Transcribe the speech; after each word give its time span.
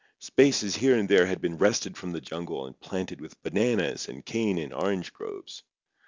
Spaces 0.17 0.77
here 0.77 0.97
and 0.97 1.07
there 1.07 1.27
had 1.27 1.41
been 1.41 1.59
wrested 1.59 1.95
from 1.95 2.11
the 2.11 2.19
jungle 2.21 2.65
and 2.65 2.79
planted 2.79 3.21
with 3.21 3.39
bananas 3.43 4.09
and 4.09 4.25
cane 4.25 4.57
and 4.57 4.73
orange 4.73 5.13
groves. 5.13 5.61